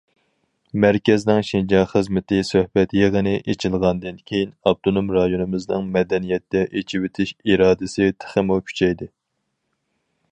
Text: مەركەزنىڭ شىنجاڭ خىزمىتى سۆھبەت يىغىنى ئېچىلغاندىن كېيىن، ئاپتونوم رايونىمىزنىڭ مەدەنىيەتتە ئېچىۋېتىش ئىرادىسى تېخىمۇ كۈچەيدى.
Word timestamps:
مەركەزنىڭ 0.83 1.41
شىنجاڭ 1.49 1.83
خىزمىتى 1.91 2.39
سۆھبەت 2.47 2.95
يىغىنى 2.99 3.33
ئېچىلغاندىن 3.53 4.17
كېيىن، 4.31 4.55
ئاپتونوم 4.71 5.13
رايونىمىزنىڭ 5.17 5.93
مەدەنىيەتتە 5.99 6.67
ئېچىۋېتىش 6.81 7.37
ئىرادىسى 7.43 8.09
تېخىمۇ 8.25 8.59
كۈچەيدى. 8.71 9.13